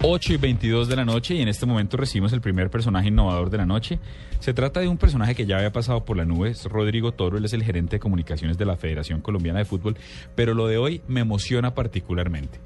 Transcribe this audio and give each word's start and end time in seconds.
8 0.00 0.32
y 0.32 0.36
22 0.36 0.88
de 0.88 0.96
la 0.96 1.04
noche 1.04 1.34
y 1.34 1.42
en 1.42 1.48
este 1.48 1.66
momento 1.66 1.96
recibimos 1.96 2.32
el 2.32 2.40
primer 2.40 2.70
personaje 2.70 3.08
innovador 3.08 3.50
de 3.50 3.58
la 3.58 3.66
noche. 3.66 3.98
Se 4.38 4.54
trata 4.54 4.78
de 4.80 4.86
un 4.88 4.96
personaje 4.96 5.34
que 5.34 5.44
ya 5.44 5.56
había 5.56 5.72
pasado 5.72 6.04
por 6.04 6.16
la 6.16 6.24
nube, 6.24 6.50
es 6.50 6.64
Rodrigo 6.66 7.12
Toro, 7.12 7.38
él 7.38 7.44
es 7.44 7.52
el 7.52 7.64
gerente 7.64 7.96
de 7.96 8.00
comunicaciones 8.00 8.56
de 8.58 8.64
la 8.64 8.76
Federación 8.76 9.20
Colombiana 9.20 9.58
de 9.58 9.64
Fútbol, 9.64 9.96
pero 10.36 10.54
lo 10.54 10.68
de 10.68 10.78
hoy 10.78 11.02
me 11.08 11.20
emociona 11.20 11.74
particularmente. 11.74 12.60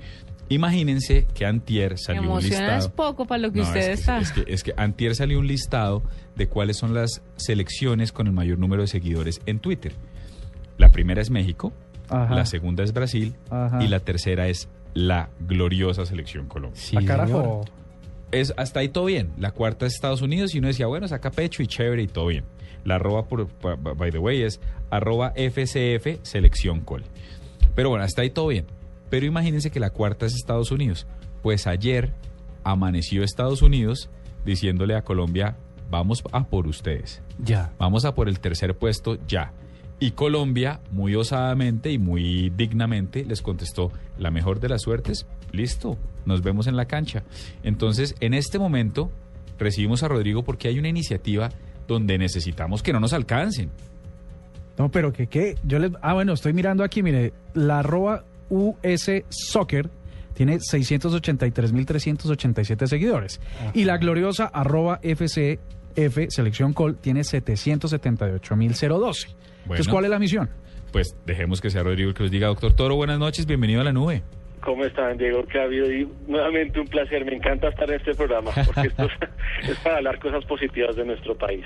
Imagínense 0.51 1.27
que 1.35 1.47
Antier 1.47 1.99
salió 1.99 2.31
un 2.31 2.43
listado. 2.43 2.79
es 2.79 2.89
poco 2.89 3.25
para 3.25 3.39
lo 3.41 3.53
que 3.53 3.61
No, 3.61 3.65
usted 3.65 3.93
es 3.93 4.01
está. 4.01 4.19
Que, 4.19 4.23
es, 4.23 4.33
que, 4.33 4.45
es 4.53 4.63
que 4.65 4.75
Antier 4.77 5.15
salió 5.15 5.39
un 5.39 5.47
listado 5.47 6.03
de 6.37 6.49
cuáles 6.49 6.77
son 6.77 6.93
las 6.93 7.23
selecciones 7.37 8.13
con 8.13 8.27
el 8.27 8.35
mayor 8.35 8.59
número 8.59 8.83
de 8.83 8.89
seguidores 8.89 9.41
en 9.47 9.61
Twitter. 9.61 9.93
La 10.77 10.91
primera 10.91 11.23
es 11.23 11.31
México, 11.31 11.73
Ajá. 12.11 12.35
la 12.35 12.45
segunda 12.45 12.85
es 12.85 12.93
Brasil 12.93 13.35
Ajá. 13.49 13.83
y 13.83 13.89
la 13.89 14.01
tercera 14.01 14.49
es 14.49 14.69
la 14.95 15.31
gloriosa 15.41 16.07
selección 16.07 16.47
Colombia. 16.47 16.81
Sí, 16.81 16.97
carajo. 17.05 17.65
Es, 18.31 18.55
hasta 18.57 18.81
ahí 18.81 18.89
todo 18.89 19.07
bien. 19.07 19.33
La 19.39 19.53
cuarta 19.53 19.87
es 19.87 19.95
Estados 19.95 20.23
Unidos 20.23 20.55
y 20.55 20.59
uno 20.59 20.69
decía, 20.69 20.87
bueno, 20.87 21.07
saca 21.09 21.31
pecho 21.31 21.63
y 21.63 21.67
chévere 21.67 22.03
y 22.03 22.07
todo 22.07 22.27
bien. 22.27 22.45
La 22.85 22.97
arroba, 22.97 23.27
por, 23.27 23.49
by 23.61 24.11
the 24.11 24.19
way, 24.19 24.43
es 24.43 24.61
arroba 24.91 25.33
FCF 25.37 26.21
selección 26.23 26.81
col. 26.81 27.05
Pero 27.75 27.91
bueno, 27.91 28.05
hasta 28.05 28.23
ahí 28.23 28.31
todo 28.31 28.49
bien. 28.49 28.67
Pero 29.11 29.27
imagínense 29.27 29.71
que 29.71 29.81
la 29.81 29.91
cuarta 29.91 30.27
es 30.27 30.35
Estados 30.35 30.71
Unidos. 30.71 31.07
Pues 31.43 31.67
ayer 31.67 32.13
amaneció 32.65 33.23
Estados 33.23 33.63
Unidos 33.63 34.09
diciéndole 34.45 34.97
a 34.97 35.03
Colombia, 35.03 35.57
vamos 35.91 36.23
a 36.33 36.45
por 36.45 36.67
ustedes. 36.67 37.23
Ya. 37.39 37.73
Vamos 37.79 38.05
a 38.05 38.15
por 38.15 38.29
el 38.29 38.41
tercer 38.41 38.77
puesto 38.77 39.19
ya. 39.27 39.53
Y 40.03 40.11
Colombia, 40.11 40.81
muy 40.91 41.15
osadamente 41.15 41.91
y 41.93 41.99
muy 41.99 42.51
dignamente, 42.51 43.25
les 43.25 43.41
contestó, 43.41 43.93
la 44.19 44.33
mejor 44.33 44.59
de 44.59 44.69
las 44.69 44.83
suertes, 44.83 45.29
listo, 45.53 45.97
nos 46.27 46.43
vemos 46.43 46.67
en 46.67 46.75
la 46.75 46.87
cancha. 46.87 47.23
Entonces, 47.63 48.17
en 48.19 48.35
este 48.35 48.59
momento, 48.59 49.13
recibimos 49.61 50.03
a 50.03 50.09
Rodrigo 50.09 50.43
porque 50.43 50.67
hay 50.67 50.81
una 50.81 50.89
iniciativa 50.89 51.51
donde 51.87 52.19
necesitamos 52.19 52.83
que 52.83 52.93
no 52.93 52.99
nos 52.99 53.13
alcancen. 53.13 53.71
No, 54.77 54.91
pero 54.91 55.13
que 55.13 55.29
qué. 55.29 55.55
Yo 55.63 55.79
les, 55.79 55.93
ah, 56.03 56.15
bueno, 56.15 56.33
estoy 56.33 56.53
mirando 56.53 56.83
aquí, 56.83 57.05
mire, 57.05 57.33
la 57.55 57.79
arroba 57.79 58.25
US 58.49 59.09
Soccer 59.29 59.89
tiene 60.35 60.59
683.387 60.59 62.87
seguidores. 62.89 63.41
Y 63.73 63.85
la 63.85 63.99
gloriosa 63.99 64.47
arroba 64.47 64.99
FCF 65.97 66.31
Selección 66.31 66.73
Col 66.73 66.97
tiene 66.97 67.21
778.012. 67.21 69.35
Entonces, 69.63 69.89
¿cuál 69.89 70.05
es 70.05 70.11
la 70.11 70.19
misión? 70.19 70.49
Pues 70.93 71.17
dejemos 71.25 71.61
que 71.61 71.71
sea 71.71 71.83
Rodrigo 71.83 72.11
el 72.11 72.15
que 72.15 72.25
nos 72.25 72.31
diga, 72.33 72.49
doctor 72.49 72.75
Toro, 72.75 72.97
buenas 72.97 73.19
noches, 73.19 73.47
bienvenido 73.47 73.81
a 73.81 73.85
la 73.85 73.93
nube. 73.93 74.23
¿Cómo 74.61 74.85
están, 74.85 75.17
Diego? 75.19 75.45
Que 75.47 75.59
ha 75.59 75.65
habido 75.65 75.91
y 75.91 76.09
nuevamente 76.29 76.79
un 76.79 76.87
placer. 76.87 77.25
Me 77.25 77.35
encanta 77.35 77.69
estar 77.69 77.89
en 77.91 77.97
este 77.97 78.15
programa 78.15 78.53
porque 78.65 78.89
esto 78.89 79.05
es, 79.07 79.11
es 79.71 79.77
para 79.79 79.97
hablar 79.97 80.21
cosas 80.21 80.45
positivas 80.45 80.95
de 80.95 81.05
nuestro 81.05 81.37
país. 81.37 81.65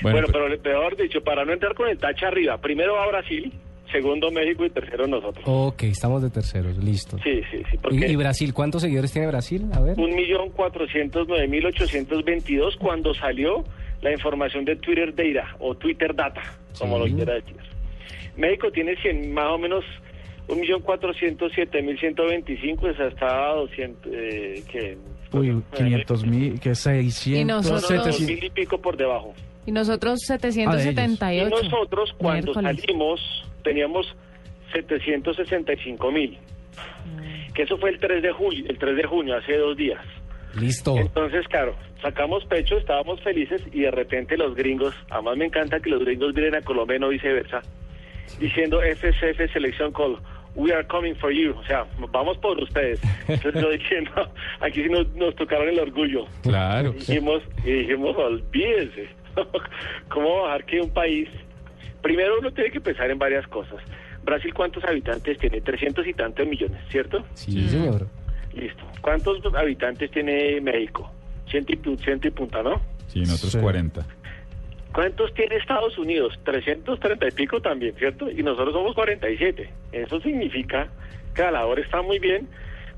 Bueno, 0.00 0.18
Bueno, 0.20 0.28
pues- 0.32 0.58
pero 0.62 0.62
peor 0.62 0.96
dicho, 0.96 1.20
para 1.22 1.44
no 1.44 1.52
entrar 1.52 1.74
con 1.74 1.88
el 1.88 1.98
tacha 1.98 2.28
arriba, 2.28 2.56
primero 2.58 2.94
va 2.94 3.06
Brasil, 3.08 3.52
segundo 3.92 4.30
México 4.30 4.64
y 4.64 4.70
tercero 4.70 5.06
nosotros. 5.06 5.44
Ok, 5.46 5.84
estamos 5.84 6.22
de 6.22 6.30
terceros, 6.30 6.76
listo. 6.78 7.18
Sí, 7.22 7.42
sí, 7.50 7.58
sí. 7.70 7.74
¿Y, 7.74 7.78
Porque 7.78 8.08
y 8.08 8.16
Brasil? 8.16 8.52
¿Cuántos 8.54 8.82
seguidores 8.82 9.12
tiene 9.12 9.28
Brasil? 9.28 9.66
A 9.72 9.80
ver. 9.80 9.98
un 10.00 10.14
millón 10.14 10.50
cuatrocientos 10.50 11.26
nueve 11.28 11.46
mil 11.46 11.64
ochocientos 11.66 12.24
veintidós 12.24 12.76
cuando 12.76 13.14
salió 13.14 13.64
la 14.00 14.10
información 14.12 14.64
de 14.64 14.74
Twitter 14.76 15.14
Data 15.14 15.54
o 15.60 15.74
Twitter 15.76 16.14
Data, 16.14 16.42
como 16.78 17.04
Sí. 17.04 17.10
lo 17.10 17.16
quiera 17.16 17.34
decir. 17.34 17.56
México 18.36 18.70
tiene 18.72 18.96
100, 18.96 19.32
más 19.32 19.50
o 19.50 19.58
menos 19.58 19.84
un 20.48 20.58
millón 20.60 20.80
cuatrocientos 20.82 21.52
siete 21.54 21.82
mil 21.82 21.98
ciento 21.98 22.24
veinticinco, 22.26 22.88
esa 22.88 23.06
está 23.08 23.50
a 23.50 23.54
200, 23.54 24.12
eh, 24.12 24.62
que 24.70 24.96
Uy, 25.32 25.62
500 25.76 26.26
mil, 26.26 26.60
que 26.60 26.74
600, 26.74 27.40
Y 27.40 27.44
No, 27.44 27.60
no, 27.62 27.70
no, 27.70 27.78
700. 27.78 28.20
mil 28.22 28.44
y 28.44 28.50
pico 28.50 28.78
por 28.78 28.96
debajo. 28.96 29.32
Y 29.64 29.70
nosotros 29.72 30.18
Ah, 30.28 30.34
Y 30.34 30.38
778. 30.52 31.48
nosotros 31.62 32.12
cuando 32.18 32.52
Miércoles. 32.52 32.80
salimos 32.82 33.44
teníamos 33.62 34.14
765 34.72 36.12
mil. 36.12 36.38
Que 37.54 37.62
eso 37.62 37.76
fue 37.76 37.90
el 37.90 37.98
3 37.98 38.22
de 38.22 38.32
julio, 38.32 38.64
el 38.68 38.78
3 38.78 38.96
de 38.96 39.04
junio, 39.04 39.36
hace 39.36 39.56
dos 39.58 39.76
días. 39.76 40.00
Listo. 40.58 40.96
Entonces, 40.96 41.46
claro, 41.48 41.74
sacamos 42.00 42.44
pecho, 42.44 42.76
estábamos 42.78 43.20
felices 43.22 43.62
y 43.72 43.80
de 43.80 43.90
repente 43.90 44.36
los 44.36 44.54
gringos, 44.54 44.94
además 45.10 45.36
me 45.36 45.46
encanta 45.46 45.80
que 45.80 45.90
los 45.90 46.04
gringos 46.04 46.34
vienen 46.34 46.56
a 46.56 46.62
Colombia 46.62 46.96
y 46.96 47.00
no 47.00 47.08
viceversa, 47.08 47.62
diciendo 48.38 48.80
FCF 48.80 49.52
Selección 49.52 49.92
Call, 49.92 50.18
we 50.54 50.72
are 50.72 50.86
coming 50.86 51.14
for 51.14 51.30
you, 51.30 51.54
o 51.56 51.64
sea, 51.64 51.86
vamos 52.10 52.36
por 52.38 52.58
ustedes. 52.58 53.00
Entonces 53.28 53.62
yo 53.62 53.70
diciendo, 53.70 54.10
aquí 54.60 54.82
sí 54.82 54.90
nos, 54.90 55.08
nos 55.14 55.34
tocaron 55.36 55.68
el 55.68 55.78
orgullo. 55.78 56.26
Claro. 56.42 56.90
Y 56.90 56.98
dijimos, 56.98 57.42
y 57.64 57.72
dijimos, 57.72 58.16
olvídense, 58.16 59.08
¿cómo 60.08 60.42
bajar 60.42 60.64
que 60.64 60.80
un 60.80 60.90
país? 60.90 61.28
Primero 62.02 62.38
uno 62.38 62.50
tiene 62.52 62.70
que 62.70 62.80
pensar 62.80 63.10
en 63.10 63.18
varias 63.18 63.46
cosas. 63.46 63.80
Brasil, 64.24 64.52
¿cuántos 64.54 64.84
habitantes 64.84 65.38
tiene? 65.38 65.60
300 65.60 66.06
y 66.06 66.14
tantos 66.14 66.46
millones, 66.46 66.80
¿cierto? 66.90 67.24
Sí, 67.34 67.68
señor. 67.68 68.06
Listo. 68.54 68.84
¿Cuántos 69.00 69.40
habitantes 69.54 70.10
tiene 70.10 70.60
México? 70.60 71.10
Ciento 71.48 71.72
y, 71.72 71.96
ciento 71.98 72.28
y 72.28 72.30
punta, 72.30 72.62
¿no? 72.62 72.80
Sí, 73.08 73.20
en 73.20 73.30
otros 73.30 73.52
Sí. 73.52 73.58
40. 73.58 74.06
¿Cuántos 74.92 75.32
tiene 75.34 75.56
Estados 75.56 75.96
Unidos? 75.98 76.38
330 76.44 77.28
y 77.28 77.30
pico 77.30 77.60
también, 77.62 77.94
¿cierto? 77.96 78.30
Y 78.30 78.42
nosotros 78.42 78.74
somos 78.74 78.94
47. 78.94 79.70
Eso 79.92 80.20
significa 80.20 80.88
que 81.34 81.42
la 81.42 81.50
labor 81.52 81.80
está 81.80 82.02
muy 82.02 82.18
bien 82.18 82.46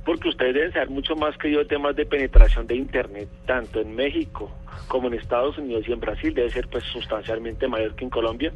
porque 0.04 0.28
ustedes 0.28 0.54
deben 0.54 0.72
saber 0.72 0.91
mucho 0.91 1.14
más 1.14 1.37
que 1.38 1.50
yo 1.50 1.60
de 1.60 1.64
temas 1.66 1.94
de 1.97 2.04
penetración 2.04 2.66
de 2.66 2.75
Internet, 2.75 3.28
tanto 3.47 3.81
en 3.81 3.94
México 3.94 4.50
como 4.88 5.06
en 5.09 5.14
Estados 5.14 5.56
Unidos 5.56 5.84
y 5.88 5.93
en 5.93 6.00
Brasil. 6.00 6.34
Debe 6.34 6.50
ser 6.50 6.66
pues 6.69 6.84
sustancialmente 6.84 7.69
mayor 7.69 7.94
que 7.94 8.04
en 8.04 8.10
Colombia 8.10 8.53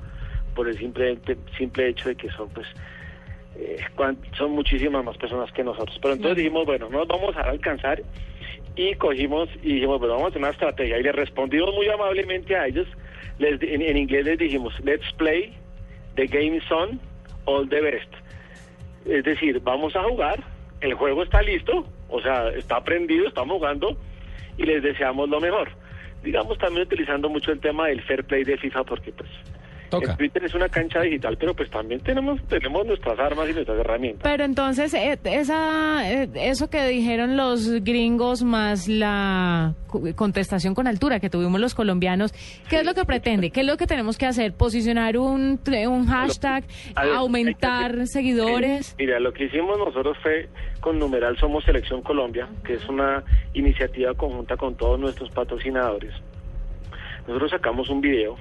por 0.58 0.69
el 0.69 0.76
simple, 0.76 1.16
simple 1.56 1.86
hecho 1.86 2.08
de 2.08 2.16
que 2.16 2.28
son 2.30 2.48
pues 2.48 2.66
eh, 3.54 3.78
son 4.36 4.50
muchísimas 4.50 5.04
más 5.04 5.16
personas 5.16 5.52
que 5.52 5.62
nosotros. 5.62 5.96
Pero 6.02 6.14
entonces 6.14 6.38
dijimos, 6.38 6.66
bueno, 6.66 6.88
no 6.91 6.98
nos 6.98 7.06
vamos 7.06 7.36
a 7.36 7.42
alcanzar 7.42 8.02
y 8.74 8.92
cogimos 8.94 9.48
y 9.62 9.74
dijimos, 9.74 10.00
bueno, 10.00 10.14
vamos 10.14 10.26
a 10.26 10.28
hacer 10.30 10.42
una 10.42 10.50
estrategia 10.50 10.98
y 10.98 11.04
le 11.04 11.12
respondimos 11.12 11.72
muy 11.76 11.88
amablemente 11.88 12.56
a 12.56 12.66
ellos. 12.66 12.88
Les, 13.38 13.62
en, 13.62 13.82
en 13.82 13.96
inglés 13.96 14.24
les 14.24 14.36
dijimos, 14.36 14.74
let's 14.80 15.12
play, 15.12 15.54
the 16.16 16.26
game 16.26 16.60
on, 16.72 16.98
all 17.44 17.69
the 17.69 17.80
best. 17.80 18.12
Es 19.06 19.22
decir, 19.22 19.60
vamos 19.60 19.94
a 19.94 20.02
jugar, 20.02 20.42
el 20.80 20.94
juego 20.94 21.22
está 21.22 21.40
listo, 21.40 21.86
o 22.08 22.20
sea, 22.20 22.48
está 22.48 22.78
aprendido, 22.78 23.28
estamos 23.28 23.58
jugando 23.58 23.96
y 24.56 24.64
les 24.64 24.82
deseamos 24.82 25.28
lo 25.28 25.38
mejor. 25.38 25.69
Digamos 26.25 26.58
también 26.58 26.82
utilizando 26.82 27.28
mucho 27.28 27.52
el 27.52 27.60
tema 27.60 27.86
del 27.86 28.02
fair 28.02 28.25
play 28.25 28.42
de 28.42 28.58
FIFA 28.58 28.82
porque 28.82 29.12
pues 29.12 29.30
Toca. 29.91 30.12
el 30.12 30.16
Twitter 30.16 30.44
es 30.44 30.54
una 30.54 30.69
cancha 30.69 31.00
digital, 31.00 31.37
pero 31.38 31.54
pues 31.54 31.71
también 31.71 32.00
tenemos 32.00 32.41
tenemos 32.49 32.87
nuestras 32.87 33.19
armas 33.19 33.49
y 33.49 33.53
nuestras 33.53 33.78
herramientas. 33.78 34.22
Pero 34.22 34.44
entonces, 34.44 34.93
eh, 34.94 35.19
esa, 35.25 36.10
eh, 36.10 36.28
eso 36.34 36.71
que 36.71 36.87
dijeron 36.87 37.37
los 37.37 37.69
gringos 37.82 38.43
más 38.43 38.88
la 38.88 39.75
contestación 40.16 40.75
con 40.75 40.87
altura 40.87 41.21
que 41.21 41.31
tuvimos 41.31 41.60
los 41.60 41.75
colombianos, 41.75 42.32
¿qué 42.69 42.81
es 42.81 42.84
lo 42.84 42.94
que 42.94 43.04
pretende? 43.04 43.50
¿Qué 43.50 43.60
es 43.60 43.66
lo 43.66 43.76
que 43.76 43.87
tenemos 43.87 44.19
que 44.19 44.26
hacer? 44.26 44.53
¿Posicionar 44.54 45.16
un, 45.16 45.60
un 45.88 46.06
hashtag? 46.06 46.65
Ver, 46.94 47.15
¿Aumentar 47.15 48.06
seguidores? 48.06 48.93
Eh, 48.93 48.94
mira, 48.99 49.20
lo 49.20 49.32
que 49.32 49.44
hicimos 49.44 49.78
nosotros 49.78 50.16
fue 50.22 50.49
con 50.81 50.99
numeral 50.99 51.37
Somos 51.38 51.65
Selección 51.65 52.03
Colombia, 52.03 52.49
que 52.65 52.75
es 52.75 52.88
una 52.88 53.25
iniciativa 53.55 54.15
conjunta 54.15 54.56
con 54.56 54.76
todos 54.76 54.99
nuestros 54.99 55.31
patrocinadores. 55.31 56.12
Nosotros 57.26 57.50
sacamos 57.50 57.88
un 57.91 58.00
video, 58.00 58.37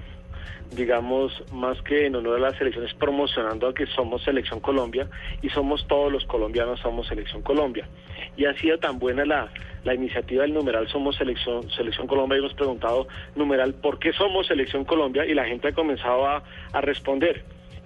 digamos, 0.75 1.43
más 1.51 1.81
que 1.81 2.05
en 2.05 2.15
honor 2.15 2.37
a 2.37 2.39
las 2.39 2.57
selecciones, 2.57 2.93
promocionando 2.93 3.67
a 3.67 3.73
que 3.73 3.85
somos 3.87 4.23
Selección 4.23 4.59
Colombia 4.59 5.07
y 5.41 5.49
somos 5.49 5.87
todos 5.87 6.11
los 6.11 6.25
colombianos, 6.25 6.79
somos 6.79 7.07
Selección 7.07 7.41
Colombia. 7.41 7.87
Y 8.35 8.45
ha 8.45 8.53
sido 8.55 8.77
tan 8.77 8.99
buena 8.99 9.25
la, 9.25 9.49
la 9.83 9.93
iniciativa 9.93 10.43
del 10.43 10.53
numeral 10.53 10.87
Somos 10.87 11.15
Selección, 11.15 11.69
Selección 11.71 12.07
Colombia 12.07 12.37
y 12.37 12.39
hemos 12.39 12.53
preguntado, 12.53 13.07
numeral, 13.35 13.73
¿por 13.73 13.99
qué 13.99 14.11
somos 14.13 14.47
Selección 14.47 14.85
Colombia? 14.85 15.25
Y 15.25 15.33
la 15.33 15.45
gente 15.45 15.69
ha 15.69 15.71
comenzado 15.73 16.27
a, 16.27 16.43
a 16.73 16.81
responder. 16.81 17.43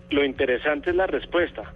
Lo 0.10 0.26
interesante 0.26 0.90
es 0.90 0.96
la 0.96 1.08
respuesta. 1.08 1.74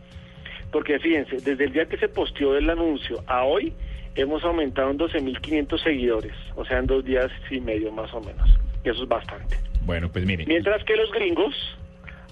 Porque 0.71 0.99
fíjense, 0.99 1.37
desde 1.37 1.63
el 1.63 1.71
día 1.71 1.85
que 1.85 1.97
se 1.97 2.09
posteó 2.09 2.57
el 2.57 2.69
anuncio 2.69 3.23
a 3.27 3.45
hoy, 3.45 3.73
hemos 4.15 4.43
aumentado 4.43 4.91
en 4.91 4.97
12.500 4.97 5.83
seguidores, 5.83 6.33
o 6.55 6.65
sea, 6.65 6.79
en 6.79 6.87
dos 6.87 7.03
días 7.05 7.31
y 7.49 7.59
medio 7.59 7.91
más 7.91 8.13
o 8.13 8.21
menos. 8.21 8.49
Y 8.83 8.89
eso 8.89 9.03
es 9.03 9.09
bastante. 9.09 9.57
Bueno, 9.85 10.09
pues 10.11 10.25
mire. 10.25 10.45
Mientras 10.45 10.83
que 10.83 10.95
los 10.95 11.11
gringos 11.11 11.53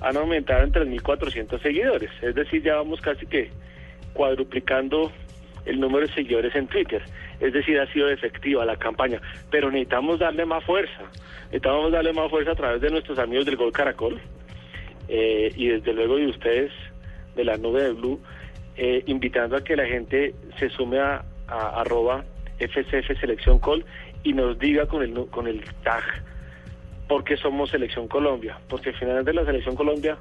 han 0.02 0.18
aumentado 0.18 0.64
en 0.64 0.72
3.400 0.72 1.62
seguidores, 1.62 2.10
es 2.22 2.36
decir, 2.36 2.64
ya 2.64 2.76
vamos 2.76 3.00
casi 3.00 3.26
que 3.26 3.50
cuadruplicando 4.14 5.12
el 5.66 5.80
número 5.80 6.08
de 6.08 6.14
seguidores 6.14 6.54
en 6.56 6.68
Twitter. 6.68 7.02
Es 7.40 7.54
decir, 7.54 7.80
ha 7.80 7.92
sido 7.94 8.10
efectiva 8.10 8.66
la 8.66 8.76
campaña, 8.78 9.22
pero 9.50 9.70
necesitamos 9.70 10.20
darle 10.20 10.46
más 10.46 10.64
fuerza. 10.64 11.04
Necesitamos 11.46 11.92
darle 11.92 12.14
más 12.14 12.30
fuerza 12.30 12.52
a 12.52 12.56
través 12.56 12.82
de 12.82 12.90
nuestros 12.90 13.20
amigos 13.20 13.46
del 13.46 13.56
Gol 13.56 13.72
Caracol 13.72 14.20
eh, 15.08 15.52
y 15.56 15.68
desde 15.68 15.94
luego 15.94 16.18
de 16.18 16.28
ustedes 16.28 16.72
de 17.36 17.44
la 17.44 17.58
nube 17.58 17.84
de 17.84 17.94
Blue, 17.94 18.20
eh, 18.76 19.04
invitando 19.08 19.56
a 19.56 19.64
que 19.64 19.76
la 19.76 19.86
gente 19.86 20.34
se 20.58 20.70
sume 20.70 21.00
a, 21.00 21.24
a 21.48 21.82
arroba 21.82 22.26
FCF 22.60 23.20
Selección 23.20 23.60
Col 23.60 23.86
y 24.24 24.34
nos 24.34 24.58
diga 24.60 24.88
con 24.88 25.04
el, 25.04 25.14
con 25.28 25.48
el 25.48 25.64
tag 25.84 26.04
por 27.08 27.24
qué 27.24 27.38
somos 27.38 27.70
Selección 27.70 28.08
Colombia. 28.08 28.60
Porque 28.68 28.90
al 28.90 28.96
final 28.96 29.26
de 29.26 29.34
la 29.34 29.46
Selección 29.46 29.76
Colombia 29.76 30.18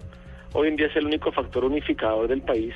hoy 0.52 0.68
en 0.68 0.76
día 0.76 0.86
es 0.86 0.96
el 0.96 1.06
único 1.06 1.32
factor 1.32 1.64
unificador 1.64 2.28
del 2.28 2.42
país, 2.42 2.74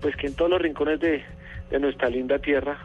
pues 0.00 0.16
que 0.16 0.26
en 0.26 0.34
todos 0.34 0.50
los 0.50 0.60
rincones 0.60 1.00
de, 1.00 1.22
de 1.70 1.78
nuestra 1.78 2.08
linda 2.08 2.38
tierra 2.38 2.78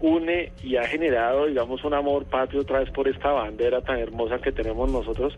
une 0.00 0.52
y 0.62 0.76
ha 0.76 0.84
generado, 0.84 1.46
digamos, 1.46 1.82
un 1.84 1.94
amor 1.94 2.24
patrio 2.26 2.60
otra 2.60 2.80
vez 2.80 2.90
por 2.90 3.08
esta 3.08 3.32
bandera 3.32 3.80
tan 3.80 3.98
hermosa 3.98 4.38
que 4.38 4.52
tenemos 4.52 4.90
nosotros. 4.90 5.36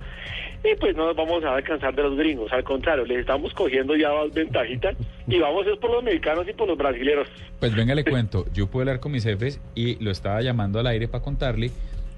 Y 0.63 0.77
pues 0.77 0.95
no 0.95 1.07
nos 1.07 1.17
vamos 1.17 1.43
a 1.45 1.55
alcanzar 1.55 1.95
de 1.95 2.03
los 2.03 2.17
gringos, 2.17 2.53
al 2.53 2.65
contrario, 2.65 3.05
les 3.07 3.21
estamos 3.21 3.55
cogiendo 3.55 3.97
ya 3.97 4.13
más 4.13 4.31
ventajita 4.33 4.93
y 5.27 5.39
vamos 5.39 5.67
es 5.67 5.79
por 5.79 5.91
los 5.91 6.03
mexicanos 6.03 6.47
y 6.47 6.53
por 6.53 6.69
los 6.69 6.77
brasileños. 6.77 7.29
Pues 7.59 7.75
venga, 7.75 7.95
le 7.95 8.05
cuento. 8.05 8.45
Yo 8.53 8.67
pude 8.67 8.83
hablar 8.83 9.01
con 9.01 9.13
mis 9.13 9.25
jefes 9.25 9.61
y 9.75 10.03
lo 10.05 10.11
estaba 10.11 10.43
llamando 10.43 10.79
al 10.79 10.87
aire 10.87 11.09
para 11.09 11.25
contarle 11.25 11.71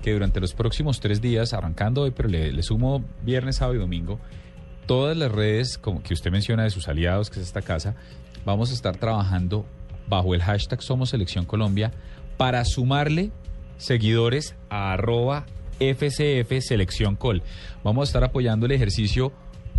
que 0.03 0.13
durante 0.13 0.41
los 0.41 0.53
próximos 0.53 1.01
tres 1.01 1.21
días, 1.21 1.53
arrancando 1.55 2.03
hoy, 2.03 2.11
pero 2.11 2.29
le, 2.29 2.53
le 2.53 2.63
sumo 2.63 3.05
viernes, 3.23 3.57
sábado 3.57 3.77
y 3.77 3.79
domingo, 3.79 4.19
todas 4.87 5.17
las 5.17 5.33
redes 5.33 5.79
como 5.79 6.03
que 6.03 6.13
usted 6.13 6.31
menciona 6.31 6.65
de 6.65 6.71
sus 6.71 6.89
aliados, 6.89 7.31
que 7.31 7.41
es 7.41 7.47
esta 7.47 7.63
casa, 7.63 7.95
vamos 8.45 8.71
a 8.71 8.75
estar 8.75 8.97
trabajando 8.97 9.65
bajo 10.09 10.35
el 10.35 10.43
hashtag 10.43 10.83
Somos 10.83 11.11
Selección 11.11 11.45
Colombia 11.45 11.93
para 12.37 12.65
sumarle 12.65 13.31
seguidores 13.79 14.55
a 14.69 14.93
arroba 14.93 15.47
FCF 15.81 16.61
Selección 16.61 17.17
Col. 17.17 17.43
Vamos 17.83 18.03
a 18.03 18.11
estar 18.11 18.25
apoyando 18.25 18.67
el 18.67 18.73
ejercicio 18.73 19.33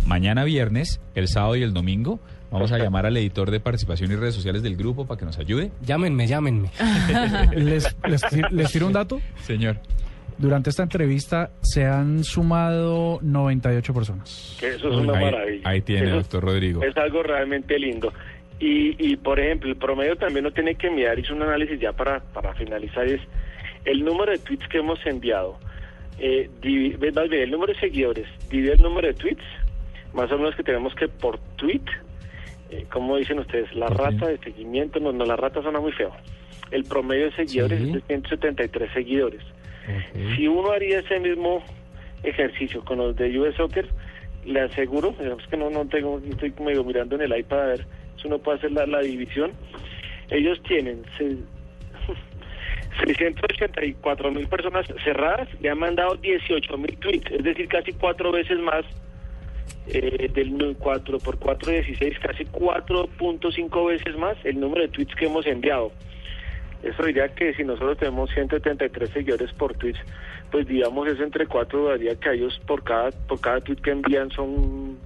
mañana 0.06 0.44
viernes, 0.44 1.00
el 1.14 1.28
sábado 1.28 1.56
y 1.56 1.62
el 1.62 1.72
domingo. 1.72 2.20
Vamos 2.50 2.70
a 2.72 2.78
llamar 2.78 3.06
al 3.06 3.16
editor 3.16 3.50
de 3.50 3.58
participación 3.58 4.12
y 4.12 4.16
redes 4.16 4.34
sociales 4.34 4.62
del 4.62 4.76
grupo 4.76 5.06
para 5.06 5.18
que 5.18 5.24
nos 5.24 5.38
ayude. 5.38 5.72
Llámenme, 5.84 6.26
llámenme. 6.26 6.70
les, 7.56 7.96
les, 8.06 8.22
les 8.52 8.70
tiro 8.70 8.86
un 8.86 8.92
dato. 8.92 9.20
Señor. 9.42 9.78
Durante 10.38 10.70
esta 10.70 10.82
entrevista 10.82 11.50
se 11.62 11.84
han 11.84 12.24
sumado 12.24 13.18
98 13.22 13.94
personas. 13.94 14.56
Que 14.60 14.68
eso 14.70 14.88
es 14.90 14.96
una 14.96 15.16
ahí, 15.18 15.24
maravilla. 15.24 15.68
ahí 15.68 15.80
tiene, 15.82 16.06
Eso 16.08 16.16
doctor 16.16 16.44
Rodrigo. 16.44 16.82
Es 16.82 16.96
algo 16.96 17.22
realmente 17.22 17.78
lindo. 17.78 18.12
Y, 18.58 18.96
y, 19.12 19.16
por 19.16 19.38
ejemplo, 19.40 19.68
el 19.70 19.76
promedio 19.76 20.16
también 20.16 20.44
no 20.44 20.52
tiene 20.52 20.74
que 20.76 20.90
mirar, 20.90 21.18
hizo 21.18 21.34
un 21.34 21.42
análisis 21.42 21.78
ya 21.80 21.92
para, 21.92 22.20
para 22.20 22.54
finalizar, 22.54 23.04
es 23.06 23.20
el 23.84 24.04
número 24.04 24.32
de 24.32 24.38
tweets 24.38 24.66
que 24.68 24.78
hemos 24.78 24.98
enviado. 25.06 25.58
Eh, 26.18 26.48
divi- 26.62 26.96
ve- 26.98 27.10
más 27.12 27.28
bien, 27.28 27.42
el 27.42 27.50
número 27.50 27.72
de 27.72 27.80
seguidores, 27.80 28.26
divide 28.48 28.74
el 28.74 28.82
número 28.82 29.08
de 29.08 29.14
tweets, 29.14 29.42
más 30.14 30.30
o 30.30 30.36
menos 30.38 30.54
que 30.54 30.62
tenemos 30.62 30.94
que 30.94 31.08
por 31.08 31.38
tweet, 31.56 31.82
eh, 32.70 32.86
como 32.92 33.16
dicen 33.16 33.40
ustedes, 33.40 33.74
la 33.74 33.88
rata 33.88 34.28
de 34.28 34.38
seguimiento, 34.38 35.00
no, 35.00 35.12
no, 35.12 35.24
la 35.24 35.36
rata 35.36 35.60
suena 35.60 35.80
muy 35.80 35.92
feo. 35.92 36.12
El 36.70 36.84
promedio 36.84 37.26
de 37.26 37.32
seguidores 37.36 37.78
Sí. 37.80 37.88
es 37.88 37.92
de 37.94 38.00
173 38.06 38.90
seguidores. 38.94 39.42
Si 40.36 40.48
uno 40.48 40.70
haría 40.72 41.00
ese 41.00 41.20
mismo 41.20 41.62
ejercicio 42.22 42.84
con 42.84 42.98
los 42.98 43.16
de 43.16 43.38
US 43.38 43.54
Soccer, 43.56 43.86
le 44.44 44.60
aseguro, 44.60 45.14
es 45.20 45.46
que 45.48 45.56
no, 45.56 45.70
no 45.70 45.86
tengo, 45.86 46.20
estoy 46.28 46.52
medio 46.60 46.84
mirando 46.84 47.16
en 47.16 47.22
el 47.22 47.38
iPad 47.38 47.60
a 47.60 47.66
ver 47.66 47.86
si 48.20 48.26
uno 48.28 48.38
puede 48.38 48.58
hacer 48.58 48.72
la, 48.72 49.00
división. 49.00 49.52
Ellos 50.30 50.62
tienen 50.62 51.02
se- 51.18 51.36
684 53.06 54.30
mil 54.30 54.46
personas 54.48 54.86
cerradas 55.02 55.48
y 55.60 55.66
han 55.68 55.78
mandado 55.78 56.16
18 56.16 56.78
mil 56.78 56.96
tweets, 56.98 57.30
es 57.30 57.42
decir, 57.42 57.68
casi 57.68 57.92
cuatro 57.92 58.30
veces 58.32 58.58
más 58.60 58.84
eh, 59.88 60.30
del 60.32 60.76
4 60.78 61.18
por 61.18 61.38
4, 61.38 61.72
16, 61.72 62.18
casi 62.20 62.44
4.5 62.44 63.86
veces 63.86 64.16
más 64.16 64.36
el 64.44 64.60
número 64.60 64.82
de 64.82 64.88
tweets 64.88 65.14
que 65.14 65.26
hemos 65.26 65.46
enviado. 65.46 65.92
Eso 66.84 67.02
diría 67.04 67.28
que 67.28 67.54
si 67.54 67.64
nosotros 67.64 67.96
tenemos 67.98 68.30
173 68.30 69.10
seguidores 69.10 69.52
por 69.54 69.74
tweets, 69.74 69.98
pues 70.50 70.66
digamos 70.66 71.08
es 71.08 71.18
entre 71.20 71.46
cuatro, 71.46 71.86
daría 71.88 72.14
que 72.16 72.32
ellos 72.32 72.60
por 72.66 72.84
cada, 72.84 73.10
por 73.10 73.40
cada 73.40 73.60
tweet 73.60 73.76
que 73.78 73.90
envían 73.90 74.30
son 74.30 74.98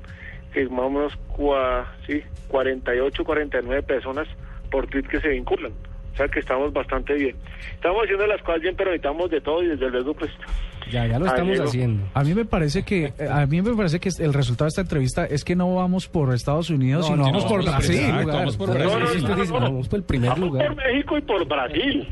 que 0.53 0.67
más 0.69 0.81
o 0.87 0.91
menos 0.91 1.19
cua- 1.37 1.87
sí, 2.07 2.23
48, 2.49 3.25
49 3.25 3.83
personas 3.83 4.27
por 4.71 4.87
tweet 4.89 5.05
que 5.05 5.21
se 5.21 5.29
vinculan. 5.29 5.73
O 6.13 6.17
sea 6.17 6.27
que 6.27 6.41
estamos 6.41 6.73
bastante 6.73 7.15
bien. 7.15 7.37
Estamos 7.75 8.03
haciendo 8.03 8.27
las 8.27 8.43
cosas 8.43 8.61
bien, 8.63 8.75
pero 8.77 8.91
necesitamos 8.91 9.31
de 9.31 9.41
todo 9.41 9.63
y 9.63 9.69
desde 9.69 9.89
luego 9.89 10.15
pues 10.15 10.33
Ya, 10.91 11.07
ya 11.07 11.19
lo 11.19 11.27
Ah, 11.27 11.29
estamos 11.29 11.53
Diego. 11.53 11.65
haciendo. 11.69 12.09
A 12.15 12.25
mí 12.25 12.35
me 12.35 12.45
parece 12.45 12.83
que 12.83 13.13
eh, 13.19 13.29
a 13.31 13.47
mí 13.47 13.61
me 13.63 13.75
parece 13.75 14.01
que 14.01 14.09
el 14.19 14.33
resultado 14.33 14.67
de 14.67 14.69
esta 14.71 14.81
entrevista 14.83 15.27
es 15.27 15.45
que 15.45 15.55
no 15.57 15.75
vamos 15.75 16.09
por 16.09 16.33
Estados 16.35 16.71
Unidos, 16.71 17.07
sino 17.07 17.25
vamos 17.25 17.45
no, 17.45 17.49
por 17.51 17.65
no, 17.65 17.71
Brasil. 17.71 18.01
vamos 18.27 18.57
por 18.57 18.73
Brasil. 18.73 19.25
Vamos 19.53 19.89
por 19.89 19.99
el 19.99 20.05
primer 20.05 20.31
Vamos 20.31 20.49
lugar. 20.49 20.67
por 20.69 20.77
México 20.77 21.19
y 21.19 21.21
por 21.23 21.47
Brasil. 21.47 22.09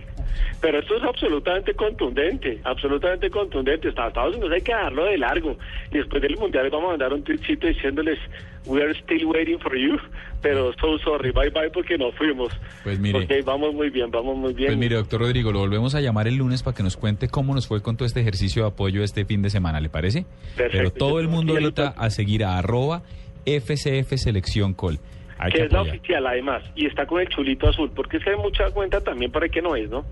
Pero 0.60 0.78
esto 0.78 0.96
es 0.96 1.02
absolutamente 1.02 1.74
contundente, 1.74 2.60
absolutamente 2.64 3.30
contundente. 3.30 3.88
Hasta 3.88 4.08
Estados 4.08 4.34
Unidos 4.36 4.52
hay 4.52 4.62
que 4.62 4.72
dejarlo 4.72 5.04
de 5.04 5.18
largo. 5.18 5.56
Después 5.90 6.22
del 6.22 6.36
Mundial 6.36 6.70
vamos 6.70 6.88
a 6.88 6.90
mandar 6.92 7.12
un 7.12 7.22
tweetcito 7.22 7.66
diciéndoles, 7.66 8.18
we 8.66 8.82
are 8.82 8.92
still 9.00 9.26
waiting 9.26 9.58
for 9.58 9.76
you. 9.76 9.98
Pero 10.42 10.72
so 10.80 10.98
sorry, 10.98 11.30
bye 11.30 11.50
bye 11.50 11.70
porque 11.70 11.98
no 11.98 12.12
fuimos. 12.12 12.52
Pues 12.84 12.98
mire. 12.98 13.24
Ok, 13.24 13.44
vamos 13.44 13.74
muy 13.74 13.90
bien, 13.90 14.10
vamos 14.10 14.36
muy 14.36 14.52
bien. 14.54 14.68
Pues 14.68 14.78
mire, 14.78 14.96
doctor 14.96 15.20
Rodrigo, 15.20 15.52
lo 15.52 15.60
volvemos 15.60 15.94
a 15.94 16.00
llamar 16.00 16.28
el 16.28 16.36
lunes 16.36 16.62
para 16.62 16.76
que 16.76 16.82
nos 16.82 16.96
cuente 16.96 17.28
cómo 17.28 17.54
nos 17.54 17.66
fue 17.66 17.82
con 17.82 17.96
todo 17.96 18.06
este 18.06 18.20
ejercicio 18.20 18.62
de 18.62 18.68
apoyo 18.68 19.02
este 19.02 19.24
fin 19.24 19.42
de 19.42 19.50
semana, 19.50 19.80
¿le 19.80 19.88
parece? 19.88 20.24
Perfecto. 20.56 20.78
Pero 20.78 20.90
todo 20.92 21.20
el 21.20 21.28
mundo 21.28 21.54
ahorita 21.54 21.94
a 21.96 22.10
seguir 22.10 22.44
a 22.44 22.58
arroba 22.58 23.02
FCF 23.44 24.16
Selección 24.16 24.74
Col. 24.74 24.98
Hay 25.38 25.52
que 25.52 25.58
que 25.58 25.64
es 25.66 25.72
la 25.72 25.82
oficial 25.82 26.26
además, 26.26 26.62
y 26.74 26.86
está 26.86 27.06
con 27.06 27.20
el 27.20 27.28
chulito 27.28 27.68
azul, 27.68 27.90
porque 27.94 28.16
es 28.16 28.24
que 28.24 28.30
hay 28.30 28.36
mucha 28.36 28.70
cuenta 28.70 29.00
también 29.00 29.30
para 29.30 29.48
que 29.48 29.60
no 29.62 29.76
es, 29.76 29.88
¿no? 29.90 30.04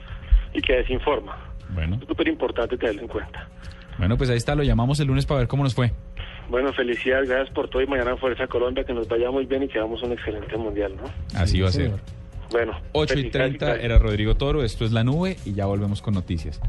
Y 0.53 0.61
que 0.61 0.75
desinforma. 0.75 1.37
Bueno, 1.71 1.99
Es 2.01 2.07
súper 2.07 2.29
importante 2.29 2.77
tenerlo 2.77 3.03
en 3.03 3.09
cuenta. 3.09 3.49
bueno, 3.99 4.17
pues 4.17 4.29
ahí 4.31 4.37
está, 4.37 4.55
lo 4.55 4.63
llamamos 4.63 5.01
el 5.01 5.07
lunes 5.09 5.25
para 5.27 5.39
ver 5.41 5.49
cómo 5.49 5.63
nos 5.65 5.75
fue. 5.75 5.93
Bueno, 6.51 6.73
felicidades, 6.75 7.29
gracias 7.29 7.51
por 7.55 7.69
todo 7.71 7.81
y 7.81 7.87
mañana 7.87 8.17
Fuerza 8.19 8.47
Colombia, 8.47 8.85
que 8.85 8.93
nos 8.93 9.09
vaya 9.09 9.31
muy 9.31 9.47
bien 9.47 9.63
y 9.63 9.69
que 9.69 9.79
hagamos 9.79 10.03
un 10.03 10.13
excelente 10.13 10.57
mundial, 10.59 10.95
¿no? 10.97 11.05
Así 11.41 11.55
Sí, 11.57 11.61
va 11.63 11.69
a 11.69 11.73
ser. 11.73 11.93
Bueno. 12.51 12.73
8 12.93 13.15
y 13.15 13.17
felicidades 13.17 13.33
30 13.59 13.67
gracias. 13.67 13.85
era 13.85 13.99
Rodrigo 13.99 14.37
Toro, 14.37 14.63
esto 14.63 14.85
es 14.85 14.93
La 14.93 15.03
Nube 15.05 15.39
y 15.47 15.55
ya 15.55 15.65
volvemos 15.65 16.03
con 16.03 16.13
noticias. 16.15 16.61